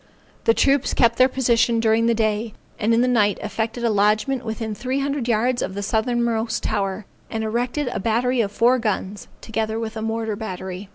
[0.45, 4.43] The troops kept their position during the day, and in the night effected a lodgment
[4.43, 9.27] within three hundred yards of the southernmost tower, and erected a battery of four guns,
[9.41, 10.89] together with a mortar battery.